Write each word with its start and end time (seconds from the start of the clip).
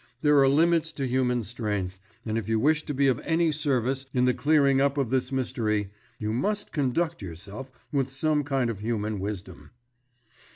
There 0.21 0.39
are 0.39 0.49
limits 0.49 0.91
to 0.93 1.05
human 1.05 1.43
strength, 1.43 1.99
and 2.25 2.35
if 2.35 2.49
you 2.49 2.59
wish 2.59 2.81
to 2.87 2.93
be 2.95 3.05
of 3.07 3.19
any 3.23 3.51
service 3.51 4.07
in 4.15 4.25
the 4.25 4.33
clearing 4.33 4.81
up 4.81 4.97
of 4.97 5.11
this 5.11 5.31
mystery, 5.31 5.91
you 6.17 6.33
must 6.33 6.71
conduct 6.71 7.21
yourself 7.21 7.69
with 7.91 8.11
some 8.11 8.43
kind 8.43 8.71
of 8.71 8.79
human 8.79 9.19
wisdom." 9.19 9.69